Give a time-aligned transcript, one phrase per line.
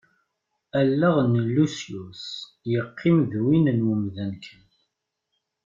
[0.79, 2.23] Allaɣ n Lusyus
[2.71, 4.67] yeqqim d win n wemdan kan.